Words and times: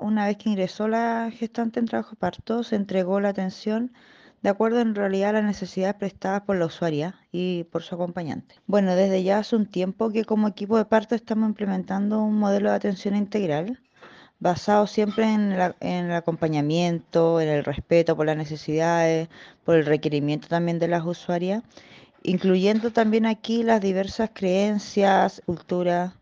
Una 0.00 0.26
vez 0.26 0.36
que 0.36 0.50
ingresó 0.50 0.88
la 0.88 1.30
gestante 1.32 1.80
en 1.80 1.86
trabajo 1.86 2.16
parto, 2.16 2.62
se 2.62 2.76
entregó 2.76 3.20
la 3.20 3.30
atención 3.30 3.92
de 4.42 4.50
acuerdo 4.50 4.80
en 4.80 4.94
realidad 4.94 5.30
a 5.30 5.32
las 5.34 5.44
necesidades 5.44 5.96
prestadas 5.96 6.42
por 6.42 6.56
la 6.56 6.66
usuaria 6.66 7.16
y 7.32 7.64
por 7.64 7.82
su 7.82 7.94
acompañante. 7.94 8.54
Bueno, 8.66 8.94
desde 8.94 9.22
ya 9.22 9.38
hace 9.38 9.56
un 9.56 9.66
tiempo 9.66 10.10
que 10.10 10.24
como 10.24 10.48
equipo 10.48 10.76
de 10.78 10.84
parto 10.84 11.14
estamos 11.14 11.48
implementando 11.48 12.22
un 12.22 12.38
modelo 12.38 12.70
de 12.70 12.76
atención 12.76 13.16
integral 13.16 13.80
basado 14.40 14.86
siempre 14.86 15.24
en, 15.24 15.52
el 15.80 16.12
acompañamiento, 16.12 17.40
en 17.40 17.48
el 17.48 17.64
respeto 17.64 18.16
por 18.16 18.26
las 18.26 18.36
necesidades, 18.36 19.28
por 19.64 19.76
el 19.76 19.86
requerimiento 19.86 20.48
también 20.48 20.78
de 20.78 20.88
las 20.88 21.04
usuarias, 21.04 21.62
incluyendo 22.22 22.92
también 22.92 23.26
aquí 23.26 23.62
las 23.64 23.80
diversas 23.80 24.30
creencias, 24.32 25.42
culturas. 25.44 26.12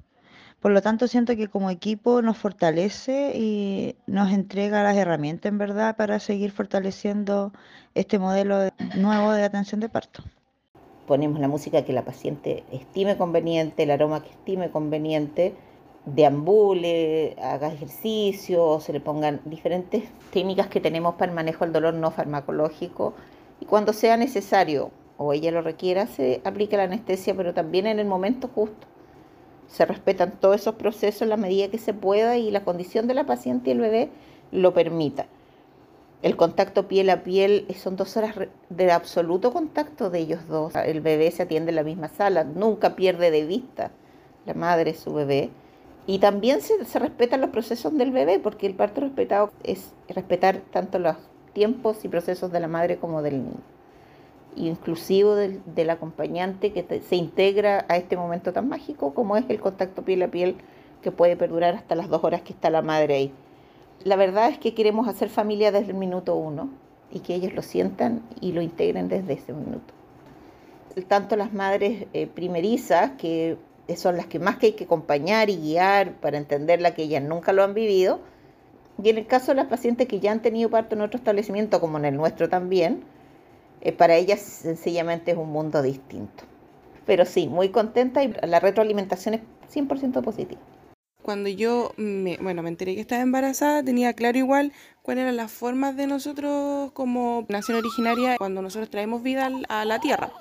Por 0.60 0.72
lo 0.72 0.82
tanto, 0.82 1.06
siento 1.06 1.36
que 1.36 1.48
como 1.48 1.70
equipo 1.70 2.22
nos 2.22 2.38
fortalece 2.38 3.32
y 3.36 3.94
nos 4.06 4.32
entrega 4.32 4.82
las 4.82 4.96
herramientas 4.96 5.50
en 5.50 5.58
verdad 5.58 5.96
para 5.96 6.18
seguir 6.18 6.50
fortaleciendo 6.50 7.52
este 7.94 8.18
modelo 8.18 8.70
nuevo 8.96 9.32
de 9.32 9.44
atención 9.44 9.80
de 9.80 9.88
parto. 9.88 10.22
Ponemos 11.06 11.38
la 11.38 11.48
música 11.48 11.84
que 11.84 11.92
la 11.92 12.04
paciente 12.04 12.64
estime 12.72 13.16
conveniente, 13.16 13.84
el 13.84 13.92
aroma 13.92 14.22
que 14.22 14.30
estime 14.30 14.70
conveniente, 14.70 15.54
deambule, 16.06 17.36
haga 17.40 17.72
ejercicio, 17.72 18.80
se 18.80 18.92
le 18.92 19.00
pongan 19.00 19.40
diferentes 19.44 20.04
técnicas 20.32 20.68
que 20.68 20.80
tenemos 20.80 21.14
para 21.14 21.30
el 21.30 21.36
manejo 21.36 21.64
del 21.64 21.72
dolor 21.72 21.94
no 21.94 22.10
farmacológico 22.10 23.14
y 23.60 23.66
cuando 23.66 23.92
sea 23.92 24.16
necesario 24.16 24.90
o 25.18 25.32
ella 25.32 25.50
lo 25.50 25.62
requiera, 25.62 26.06
se 26.06 26.40
aplica 26.44 26.76
la 26.76 26.84
anestesia, 26.84 27.34
pero 27.34 27.54
también 27.54 27.86
en 27.86 27.98
el 27.98 28.06
momento 28.06 28.48
justo. 28.54 28.86
Se 29.68 29.84
respetan 29.84 30.32
todos 30.40 30.56
esos 30.56 30.74
procesos 30.76 31.22
en 31.22 31.28
la 31.28 31.36
medida 31.36 31.68
que 31.68 31.78
se 31.78 31.94
pueda 31.94 32.36
y 32.36 32.50
la 32.50 32.64
condición 32.64 33.06
de 33.06 33.14
la 33.14 33.24
paciente 33.24 33.70
y 33.70 33.72
el 33.72 33.80
bebé 33.80 34.10
lo 34.52 34.74
permita. 34.74 35.26
El 36.22 36.36
contacto 36.36 36.88
piel 36.88 37.10
a 37.10 37.22
piel 37.22 37.66
son 37.76 37.96
dos 37.96 38.16
horas 38.16 38.34
de 38.70 38.90
absoluto 38.90 39.52
contacto 39.52 40.10
de 40.10 40.20
ellos 40.20 40.48
dos. 40.48 40.74
El 40.74 41.00
bebé 41.00 41.30
se 41.30 41.42
atiende 41.42 41.70
en 41.70 41.76
la 41.76 41.82
misma 41.82 42.08
sala, 42.08 42.44
nunca 42.44 42.96
pierde 42.96 43.30
de 43.30 43.44
vista 43.44 43.90
la 44.46 44.54
madre 44.54 44.94
su 44.94 45.12
bebé. 45.12 45.50
Y 46.06 46.20
también 46.20 46.62
se, 46.62 46.84
se 46.84 46.98
respetan 46.98 47.40
los 47.40 47.50
procesos 47.50 47.96
del 47.98 48.12
bebé, 48.12 48.38
porque 48.38 48.66
el 48.66 48.74
parto 48.74 49.00
respetado 49.00 49.50
es 49.64 49.92
respetar 50.08 50.62
tanto 50.70 50.98
los 50.98 51.16
tiempos 51.52 52.04
y 52.04 52.08
procesos 52.08 52.52
de 52.52 52.60
la 52.60 52.68
madre 52.68 52.96
como 52.96 53.22
del 53.22 53.44
niño 53.44 53.75
inclusivo 54.56 55.34
del, 55.34 55.90
acompañante 55.90 56.72
que 56.72 56.84
se 57.00 57.16
integra 57.16 57.84
a 57.88 57.96
este 57.96 58.16
momento 58.16 58.52
tan 58.52 58.68
mágico 58.68 59.14
como 59.14 59.36
es 59.36 59.44
el 59.48 59.60
contacto 59.60 60.02
piel 60.02 60.22
a 60.22 60.28
piel 60.28 60.56
que 61.02 61.12
puede 61.12 61.36
perdurar 61.36 61.74
hasta 61.74 61.94
las 61.94 62.08
dos 62.08 62.24
horas 62.24 62.42
que 62.42 62.52
está 62.52 62.70
la 62.70 62.82
madre 62.82 63.14
ahí. 63.14 63.32
La 64.04 64.16
verdad 64.16 64.48
es 64.50 64.58
que 64.58 64.74
queremos 64.74 65.08
hacer 65.08 65.28
familia 65.28 65.72
desde 65.72 65.92
el 65.92 65.98
minuto 65.98 66.34
uno 66.36 66.70
y 67.10 67.20
que 67.20 67.34
ellos 67.34 67.52
lo 67.54 67.62
sientan 67.62 68.22
y 68.40 68.52
lo 68.52 68.62
integren 68.62 69.08
desde 69.08 69.34
ese 69.34 69.52
minuto. 69.52 69.94
Tanto 71.08 71.36
las 71.36 71.52
madres 71.52 72.06
eh, 72.14 72.26
primerizas, 72.26 73.12
que 73.18 73.58
son 73.96 74.16
las 74.16 74.26
que 74.26 74.38
más 74.38 74.56
que 74.56 74.66
hay 74.66 74.72
que 74.72 74.84
acompañar 74.84 75.50
y 75.50 75.56
guiar 75.56 76.14
para 76.14 76.38
entenderla 76.38 76.94
que 76.94 77.02
ellas 77.02 77.22
nunca 77.22 77.52
lo 77.52 77.62
han 77.62 77.74
vivido, 77.74 78.20
y 79.02 79.10
en 79.10 79.18
el 79.18 79.26
caso 79.26 79.52
de 79.52 79.56
las 79.56 79.66
pacientes 79.66 80.08
que 80.08 80.20
ya 80.20 80.32
han 80.32 80.40
tenido 80.40 80.70
parto 80.70 80.94
en 80.94 81.02
otro 81.02 81.18
establecimiento, 81.18 81.80
como 81.80 81.98
en 81.98 82.06
el 82.06 82.16
nuestro 82.16 82.48
también, 82.48 83.04
eh, 83.80 83.92
para 83.92 84.16
ellas 84.16 84.40
sencillamente 84.40 85.32
es 85.32 85.36
un 85.36 85.50
mundo 85.50 85.82
distinto. 85.82 86.44
Pero 87.04 87.24
sí, 87.24 87.48
muy 87.48 87.68
contenta 87.68 88.22
y 88.24 88.34
la 88.42 88.60
retroalimentación 88.60 89.34
es 89.34 89.40
100% 89.72 90.22
positiva. 90.22 90.60
Cuando 91.22 91.48
yo 91.48 91.92
me, 91.96 92.36
bueno, 92.40 92.62
me 92.62 92.68
enteré 92.68 92.94
que 92.94 93.00
estaba 93.00 93.22
embarazada, 93.22 93.82
tenía 93.82 94.12
claro 94.12 94.38
igual 94.38 94.72
cuáles 95.02 95.22
eran 95.22 95.36
las 95.36 95.50
formas 95.50 95.96
de 95.96 96.06
nosotros 96.06 96.92
como 96.92 97.46
nación 97.48 97.78
originaria 97.78 98.36
cuando 98.38 98.62
nosotros 98.62 98.90
traemos 98.90 99.22
vida 99.22 99.50
a 99.68 99.84
la 99.84 99.98
tierra 99.98 100.32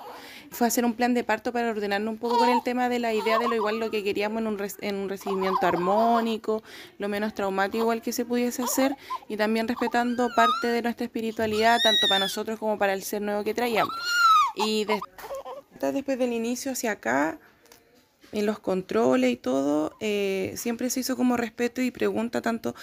fue 0.50 0.66
hacer 0.66 0.84
un 0.84 0.94
plan 0.94 1.14
de 1.14 1.24
parto 1.24 1.52
para 1.52 1.70
ordenarnos 1.70 2.12
un 2.12 2.18
poco 2.18 2.38
con 2.38 2.48
el 2.48 2.62
tema 2.62 2.88
de 2.88 2.98
la 2.98 3.12
idea 3.12 3.38
de 3.38 3.48
lo 3.48 3.54
igual 3.54 3.78
lo 3.78 3.90
que 3.90 4.02
queríamos 4.02 4.42
en 4.42 4.46
un, 4.46 4.58
en 4.80 4.94
un 4.96 5.08
recibimiento 5.08 5.66
armónico, 5.66 6.62
lo 6.98 7.08
menos 7.08 7.34
traumático 7.34 7.84
igual 7.84 8.02
que 8.02 8.12
se 8.12 8.24
pudiese 8.24 8.62
hacer 8.62 8.96
y 9.28 9.36
también 9.36 9.68
respetando 9.68 10.28
parte 10.34 10.68
de 10.68 10.82
nuestra 10.82 11.04
espiritualidad, 11.04 11.78
tanto 11.82 12.06
para 12.08 12.20
nosotros 12.20 12.58
como 12.58 12.78
para 12.78 12.92
el 12.92 13.02
ser 13.02 13.22
nuevo 13.22 13.44
que 13.44 13.54
traíamos. 13.54 13.94
Y 14.54 14.86
después 15.80 16.18
del 16.18 16.32
inicio 16.32 16.72
hacia 16.72 16.92
acá, 16.92 17.38
en 18.32 18.46
los 18.46 18.58
controles 18.58 19.30
y 19.30 19.36
todo, 19.36 19.96
eh, 20.00 20.54
siempre 20.56 20.90
se 20.90 21.00
hizo 21.00 21.16
como 21.16 21.36
respeto 21.36 21.80
y 21.80 21.90
pregunta 21.90 22.40
tanto 22.40 22.74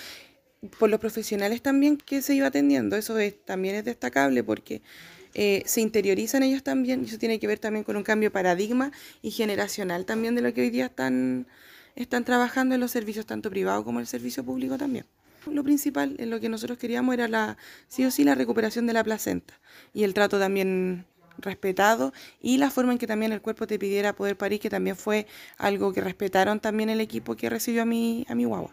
por 0.79 0.89
los 0.89 0.99
profesionales 0.99 1.61
también 1.61 1.97
que 1.97 2.21
se 2.21 2.35
iba 2.35 2.47
atendiendo. 2.47 2.95
Eso 2.95 3.17
es, 3.17 3.43
también 3.43 3.75
es 3.75 3.85
destacable 3.85 4.43
porque 4.43 4.81
eh, 5.33 5.63
se 5.65 5.81
interiorizan 5.81 6.43
ellos 6.43 6.63
también, 6.63 7.03
y 7.03 7.07
eso 7.07 7.17
tiene 7.17 7.39
que 7.39 7.47
ver 7.47 7.59
también 7.59 7.83
con 7.83 7.95
un 7.95 8.03
cambio 8.03 8.31
paradigma 8.31 8.91
y 9.21 9.31
generacional 9.31 10.05
también 10.05 10.35
de 10.35 10.41
lo 10.41 10.53
que 10.53 10.61
hoy 10.61 10.69
día 10.69 10.85
están, 10.85 11.47
están 11.95 12.23
trabajando 12.23 12.75
en 12.75 12.81
los 12.81 12.91
servicios 12.91 13.25
tanto 13.25 13.49
privados 13.49 13.83
como 13.83 13.99
el 13.99 14.07
servicio 14.07 14.43
público 14.43 14.77
también. 14.77 15.05
Lo 15.45 15.63
principal 15.63 16.15
en 16.19 16.29
lo 16.29 16.39
que 16.39 16.47
nosotros 16.47 16.77
queríamos 16.77 17.13
era 17.13 17.27
la, 17.27 17.57
sí 17.87 18.05
o 18.05 18.11
sí 18.11 18.23
la 18.23 18.35
recuperación 18.35 18.87
de 18.87 18.93
la 18.93 19.03
placenta 19.03 19.53
y 19.93 20.03
el 20.03 20.13
trato 20.13 20.39
también 20.39 21.05
respetado 21.37 22.13
y 22.41 22.57
la 22.57 22.69
forma 22.69 22.93
en 22.93 22.97
que 22.97 23.07
también 23.07 23.31
el 23.31 23.41
cuerpo 23.41 23.67
te 23.67 23.79
pidiera 23.79 24.13
poder 24.13 24.37
parir, 24.37 24.59
que 24.59 24.69
también 24.69 24.95
fue 24.95 25.27
algo 25.57 25.91
que 25.91 26.01
respetaron 26.01 26.59
también 26.59 26.89
el 26.89 27.01
equipo 27.01 27.35
que 27.35 27.49
recibió 27.49 27.81
a 27.81 27.85
mi, 27.85 28.25
a 28.29 28.35
mi 28.35 28.45
guagua. 28.45 28.71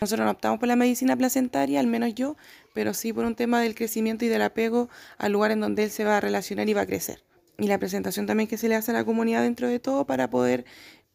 Nosotros 0.00 0.24
no 0.24 0.30
optamos 0.30 0.58
por 0.58 0.68
la 0.68 0.76
medicina 0.76 1.16
placentaria, 1.16 1.80
al 1.80 1.86
menos 1.86 2.14
yo, 2.14 2.36
pero 2.74 2.94
sí 2.94 3.12
por 3.12 3.24
un 3.24 3.34
tema 3.34 3.60
del 3.60 3.74
crecimiento 3.74 4.24
y 4.24 4.28
del 4.28 4.42
apego 4.42 4.88
al 5.18 5.32
lugar 5.32 5.50
en 5.50 5.60
donde 5.60 5.84
él 5.84 5.90
se 5.90 6.04
va 6.04 6.18
a 6.18 6.20
relacionar 6.20 6.68
y 6.68 6.74
va 6.74 6.82
a 6.82 6.86
crecer. 6.86 7.22
Y 7.58 7.68
la 7.68 7.78
presentación 7.78 8.26
también 8.26 8.48
que 8.48 8.58
se 8.58 8.68
le 8.68 8.74
hace 8.74 8.90
a 8.90 8.94
la 8.94 9.04
comunidad 9.04 9.42
dentro 9.42 9.68
de 9.68 9.78
todo 9.78 10.06
para 10.06 10.28
poder 10.28 10.66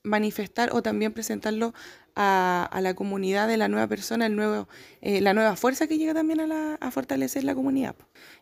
manifestar 0.03 0.71
o 0.73 0.81
también 0.81 1.13
presentarlo 1.13 1.73
a, 2.15 2.79
la 2.81 2.93
comunidad 2.93 3.47
de 3.47 3.57
la 3.57 3.67
nueva 3.67 3.87
persona, 3.87 4.25
el 4.25 4.35
nuevo, 4.35 4.67
eh, 5.01 5.21
la 5.21 5.33
nueva 5.33 5.55
fuerza 5.55 5.87
que 5.87 5.97
llega 5.97 6.13
también 6.13 6.51
a, 6.51 6.91
fortalecer 6.91 7.43
la 7.43 7.55
comunidad. 7.55 7.95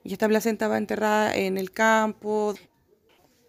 Y 0.04 0.14
esta 0.14 0.28
placenta 0.28 0.68
va 0.68 0.78
enterrada 0.78 1.36
en 1.36 1.58
el 1.58 1.72
campo, 1.72 2.56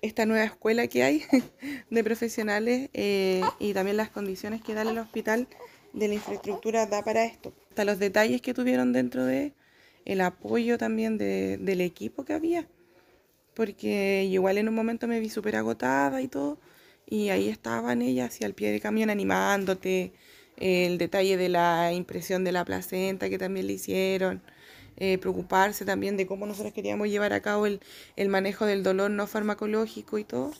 esta 0.02 0.26
nueva 0.26 0.44
escuela 0.44 0.86
que 0.88 1.04
hay 1.04 1.24
de 1.90 2.04
profesionales 2.04 2.90
eh, 2.92 3.42
y 3.58 3.72
también 3.72 3.96
las 3.96 4.10
condiciones 4.10 4.62
que 4.62 4.74
da 4.74 4.82
el 4.82 4.98
hospital 4.98 5.46
de 5.92 6.08
la 6.08 6.14
infraestructura 6.14 6.86
da 6.86 7.02
para 7.02 7.24
esto. 7.24 7.52
Hasta 7.70 7.84
los 7.84 7.98
detalles 7.98 8.40
que 8.40 8.54
tuvieron 8.54 8.92
dentro 8.92 9.24
de 9.24 9.52
el 10.04 10.20
apoyo 10.20 10.78
también 10.78 11.18
del 11.18 11.80
equipo 11.80 12.24
que 12.24 12.32
había. 12.32 12.66
Porque 13.54 14.24
igual 14.24 14.58
en 14.58 14.68
un 14.68 14.74
momento 14.74 15.06
me 15.06 15.20
vi 15.20 15.28
súper 15.28 15.56
agotada 15.56 16.22
y 16.22 16.28
todo. 16.28 16.58
Y 17.06 17.30
ahí 17.30 17.48
estaban 17.48 18.02
ellas 18.02 18.40
y 18.40 18.44
al 18.44 18.54
pie 18.54 18.70
del 18.70 18.80
camión 18.80 19.10
animándote. 19.10 20.12
El 20.56 20.98
detalle 20.98 21.36
de 21.36 21.48
la 21.48 21.92
impresión 21.92 22.44
de 22.44 22.52
la 22.52 22.64
placenta 22.64 23.28
que 23.28 23.38
también 23.38 23.66
le 23.66 23.74
hicieron. 23.74 24.42
Eh, 24.96 25.18
preocuparse 25.18 25.84
también 25.84 26.16
de 26.16 26.26
cómo 26.26 26.44
nosotros 26.46 26.74
queríamos 26.74 27.08
llevar 27.08 27.32
a 27.32 27.40
cabo 27.40 27.66
el, 27.66 27.80
el 28.16 28.28
manejo 28.28 28.66
del 28.66 28.82
dolor 28.82 29.10
no 29.10 29.26
farmacológico 29.26 30.18
y 30.18 30.24
todo. 30.24 30.52